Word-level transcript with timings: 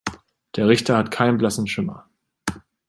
Der 0.55 0.67
Richter 0.67 0.97
hat 0.97 1.11
keinen 1.11 1.37
blassen 1.37 1.67
Schimmer. 1.67 2.09